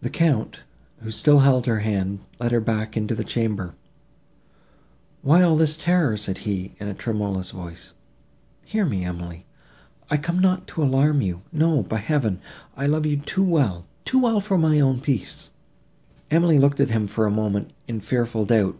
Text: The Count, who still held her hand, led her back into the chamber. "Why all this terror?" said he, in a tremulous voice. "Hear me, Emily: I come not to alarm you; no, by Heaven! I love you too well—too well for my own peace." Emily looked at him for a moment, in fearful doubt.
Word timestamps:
The 0.00 0.10
Count, 0.10 0.64
who 0.98 1.12
still 1.12 1.38
held 1.38 1.66
her 1.66 1.78
hand, 1.78 2.18
led 2.40 2.50
her 2.50 2.58
back 2.60 2.96
into 2.96 3.14
the 3.14 3.22
chamber. 3.22 3.76
"Why 5.22 5.40
all 5.40 5.54
this 5.54 5.76
terror?" 5.76 6.16
said 6.16 6.38
he, 6.38 6.74
in 6.80 6.88
a 6.88 6.94
tremulous 6.94 7.52
voice. 7.52 7.92
"Hear 8.64 8.84
me, 8.84 9.04
Emily: 9.04 9.46
I 10.10 10.16
come 10.16 10.40
not 10.40 10.66
to 10.66 10.82
alarm 10.82 11.20
you; 11.20 11.42
no, 11.52 11.84
by 11.84 11.98
Heaven! 11.98 12.40
I 12.76 12.86
love 12.88 13.06
you 13.06 13.18
too 13.18 13.44
well—too 13.44 14.18
well 14.20 14.40
for 14.40 14.58
my 14.58 14.80
own 14.80 14.98
peace." 14.98 15.50
Emily 16.32 16.58
looked 16.58 16.80
at 16.80 16.90
him 16.90 17.06
for 17.06 17.24
a 17.24 17.30
moment, 17.30 17.72
in 17.86 18.00
fearful 18.00 18.44
doubt. 18.46 18.76